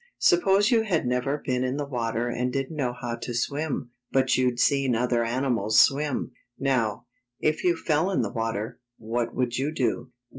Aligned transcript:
Suppose 0.17 0.71
you 0.71 0.81
had 0.81 1.05
never 1.05 1.37
been 1.37 1.63
in 1.63 1.77
the 1.77 1.85
water 1.85 2.27
and 2.27 2.51
didn't 2.51 2.75
know 2.75 2.91
how 2.99 3.17
to 3.17 3.35
swim, 3.35 3.91
but 4.11 4.35
you'd 4.35 4.59
seen 4.59 4.95
other 4.95 5.23
animals 5.23 5.79
swim. 5.79 6.31
Now, 6.57 7.05
if 7.39 7.63
you 7.63 7.77
fell 7.77 8.09
in 8.09 8.23
the 8.23 8.33
water, 8.33 8.79
what 8.97 9.35
would 9.35 9.59
you 9.59 9.71
do? 9.71 10.11